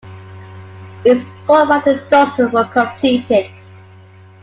It's 1.05 1.23
thought 1.45 1.65
about 1.67 1.85
a 1.85 1.99
dozen 2.09 2.49
were 2.51 2.65
completed. 2.65 3.51